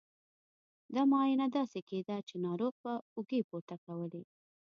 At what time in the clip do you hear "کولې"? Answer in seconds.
3.85-4.23